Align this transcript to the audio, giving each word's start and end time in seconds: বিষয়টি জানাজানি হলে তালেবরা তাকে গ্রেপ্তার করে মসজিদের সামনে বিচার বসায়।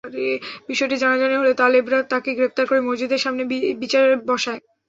বিষয়টি 0.69 0.95
জানাজানি 0.97 1.35
হলে 1.37 1.53
তালেবরা 1.55 1.99
তাকে 2.11 2.29
গ্রেপ্তার 2.37 2.65
করে 2.67 2.81
মসজিদের 2.81 3.23
সামনে 3.25 3.43
বিচার 3.81 4.01
বসায়। 4.29 4.61